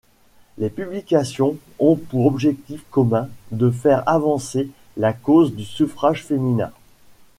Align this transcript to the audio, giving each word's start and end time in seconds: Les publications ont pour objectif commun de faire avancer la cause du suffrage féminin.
Les 0.57 0.71
publications 0.71 1.57
ont 1.77 1.95
pour 1.95 2.25
objectif 2.25 2.81
commun 2.89 3.29
de 3.51 3.69
faire 3.69 4.01
avancer 4.09 4.67
la 4.97 5.13
cause 5.13 5.53
du 5.55 5.63
suffrage 5.63 6.23
féminin. 6.25 6.71